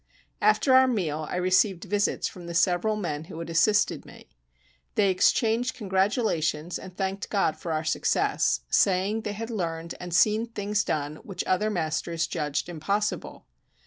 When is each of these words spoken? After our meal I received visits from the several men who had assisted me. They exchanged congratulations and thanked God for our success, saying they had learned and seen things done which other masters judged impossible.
After 0.41 0.73
our 0.73 0.87
meal 0.87 1.27
I 1.29 1.35
received 1.35 1.83
visits 1.83 2.27
from 2.27 2.47
the 2.47 2.55
several 2.55 2.95
men 2.95 3.25
who 3.25 3.37
had 3.37 3.51
assisted 3.51 4.03
me. 4.03 4.29
They 4.95 5.11
exchanged 5.11 5.75
congratulations 5.75 6.79
and 6.79 6.97
thanked 6.97 7.29
God 7.29 7.55
for 7.55 7.71
our 7.71 7.83
success, 7.83 8.61
saying 8.71 9.21
they 9.21 9.33
had 9.33 9.51
learned 9.51 9.93
and 9.99 10.11
seen 10.11 10.47
things 10.47 10.83
done 10.83 11.17
which 11.17 11.43
other 11.45 11.69
masters 11.69 12.25
judged 12.25 12.67
impossible. 12.67 13.45